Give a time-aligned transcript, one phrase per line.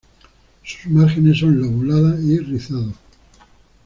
[0.63, 2.95] Sus márgenes son lobuladas y rizados.